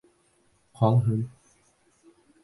[0.79, 1.21] Ҡалһын!